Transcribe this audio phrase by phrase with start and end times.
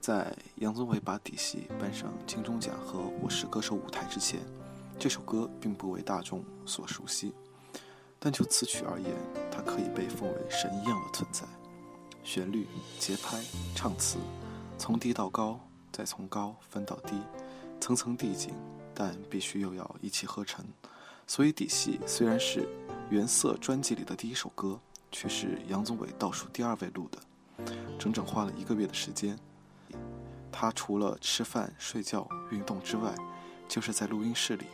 [0.00, 4.40] 在杨宗纬把底细搬上金钟奖和《我是歌手》舞台之前，
[4.98, 7.34] 这首歌并不为大众所熟悉。
[8.18, 9.14] 但就词曲而言，
[9.52, 11.44] 它可以被奉为神一样的存在。
[12.24, 12.66] 旋律、
[12.98, 13.42] 节拍、
[13.74, 14.16] 唱词，
[14.78, 15.60] 从低到高，
[15.92, 17.20] 再从高分到低，
[17.78, 18.54] 层层递进，
[18.94, 20.64] 但必须又要一气呵成。
[21.26, 22.66] 所以，底细虽然是
[23.10, 24.80] 原色专辑里的第一首歌，
[25.12, 27.18] 却是杨宗纬倒数第二位录的，
[27.98, 29.38] 整整花了一个月的时间。
[30.60, 33.14] 他除了吃饭、睡觉、运动之外，
[33.66, 34.66] 就是在录音室里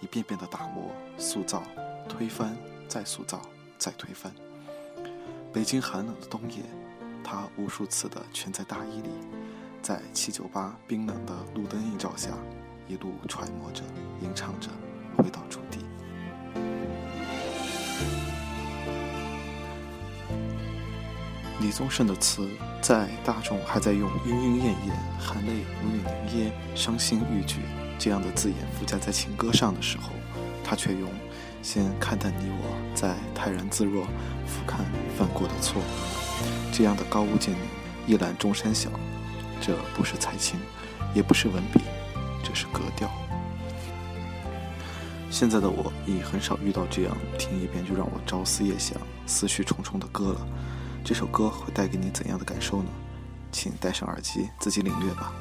[0.00, 1.62] 一遍遍的打磨、塑造、
[2.08, 2.56] 推翻、
[2.88, 3.40] 再塑造、
[3.78, 4.34] 再推翻。
[5.52, 6.64] 北京寒冷的冬夜，
[7.22, 9.10] 他无数次的蜷在大衣里，
[9.80, 12.30] 在七九八冰冷的路灯映照下，
[12.88, 13.84] 一路揣摩着、
[14.20, 14.68] 吟唱着，
[15.16, 15.87] 回到主地。
[21.60, 22.48] 李宗盛的词，
[22.80, 27.56] 在大众还在用“莺莺燕燕，含泪无语凝噎，伤心欲绝”
[27.98, 30.10] 这样的字眼附加在情歌上的时候，
[30.62, 31.10] 他却用
[31.60, 34.04] “先看淡你我，再泰然自若，
[34.46, 34.76] 俯瞰
[35.18, 35.82] 犯过的错”
[36.72, 37.58] 这样的高屋建瓴，
[38.06, 38.88] 一览众山小。
[39.60, 40.60] 这不是才情，
[41.12, 41.80] 也不是文笔，
[42.44, 43.10] 这是格调。
[45.28, 50.46] 现在的我已很少遇到这样听一遍就让我朝思夜想、思绪重重的歌了。
[51.08, 52.90] 这首歌会带给你怎样的感受呢？
[53.50, 55.32] 请戴上耳机，自己领略吧。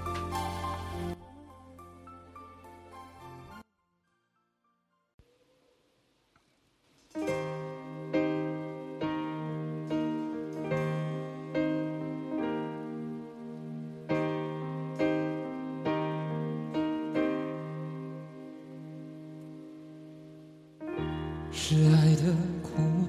[21.51, 22.33] 是爱的
[22.63, 23.06] 苦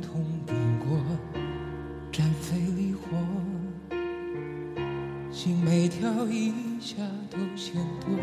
[5.31, 6.97] 心每跳一下
[7.31, 8.17] 都嫌多。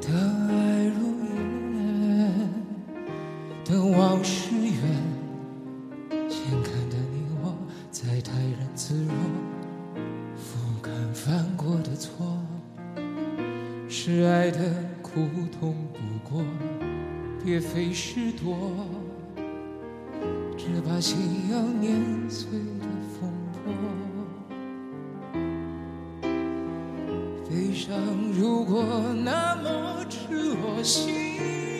[0.00, 0.08] 的
[0.48, 2.30] 爱如烟，
[3.64, 4.74] 的往事远，
[6.28, 7.56] 先看淡你我，
[7.90, 9.12] 再泰然自若，
[10.36, 12.38] 俯瞰犯过的错。
[13.88, 14.58] 是爱的
[15.00, 15.26] 苦
[15.58, 15.98] 痛不
[16.28, 16.44] 过，
[17.44, 18.56] 别费事多。
[20.56, 22.86] 只把心要碾碎的
[27.84, 27.98] 伤
[28.32, 28.84] 如果
[29.24, 31.12] 那么赤裸，心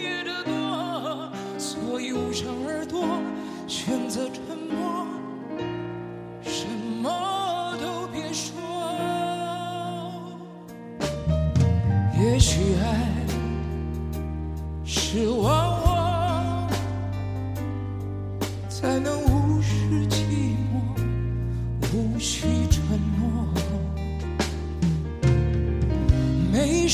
[0.02, 3.06] 也得多，所以捂上耳朵，
[3.68, 5.06] 选择沉默，
[6.42, 6.66] 什
[7.00, 8.52] 么都别说。
[12.20, 13.08] 也许爱
[14.84, 15.46] 是忘
[15.84, 16.68] 我，
[18.68, 22.48] 才能无视寂寞，无需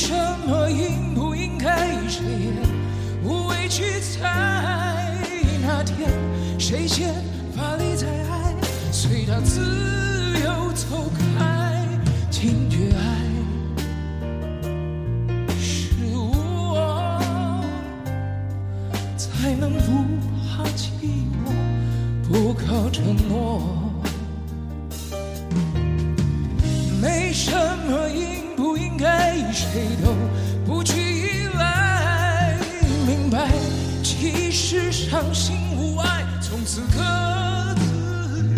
[0.01, 0.15] 什
[0.47, 2.53] 么应不应该，谁也
[3.21, 5.13] 无谓去猜。
[5.61, 6.09] 那天
[6.57, 7.13] 谁先
[7.53, 8.55] 发力在爱，
[8.93, 9.59] 随他自
[10.41, 11.48] 由走开，
[29.59, 30.15] 谁都
[30.65, 32.55] 不去依赖。
[33.05, 33.51] 明白，
[34.01, 38.55] 其实伤心无爱，从此各自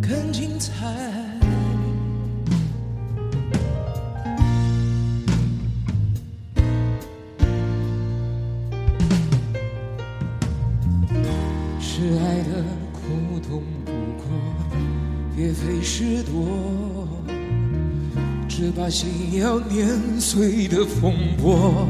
[0.00, 0.72] 更精彩。
[11.78, 14.24] 是爱的苦痛不过，
[15.36, 16.93] 别费事多。
[18.56, 19.84] 是把心要碾
[20.20, 21.88] 碎的风波，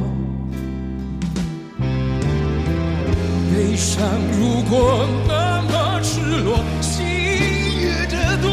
[3.53, 4.03] 悲伤
[4.41, 8.49] 如果那么赤裸，心也得多，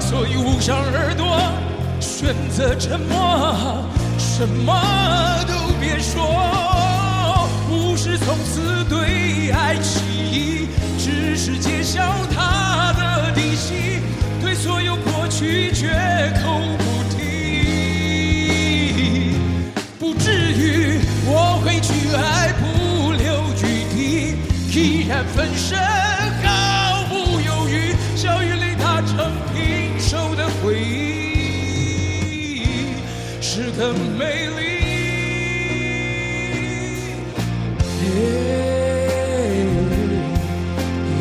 [0.00, 1.38] 所以捂上耳朵，
[2.00, 3.14] 选择沉默，
[4.16, 5.59] 什么都
[25.24, 25.78] 分身
[26.42, 32.16] 毫不犹豫，笑与泪打成平手的回忆，
[33.40, 34.60] 是更美丽。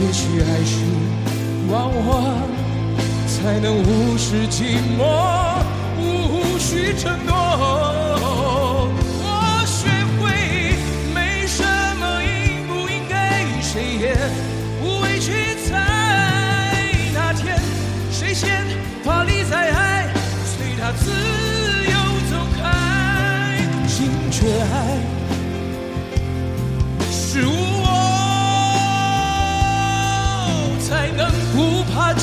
[0.02, 0.74] 也许爱是
[1.70, 2.08] 往往
[3.28, 5.00] 才能无视寂寞，
[6.00, 8.19] 无需承诺。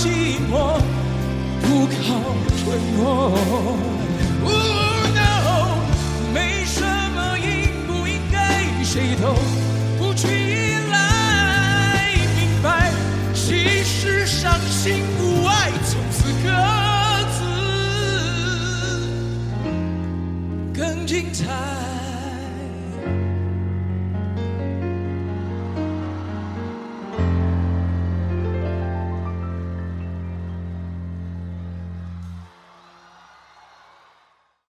[0.07, 0.79] 寂寞，
[1.63, 1.97] 不靠
[2.57, 2.63] 承
[2.97, 3.03] 诺。
[4.45, 4.53] Oh
[5.13, 5.19] no，
[6.33, 6.81] 没什
[7.15, 7.45] 么应
[7.89, 8.37] 不应该，
[8.85, 9.35] 谁都
[9.99, 10.95] 不去依赖。
[12.37, 12.93] 明白，
[13.35, 16.49] 其实伤心无爱，从此各
[17.37, 17.43] 自
[20.73, 21.45] 更精彩。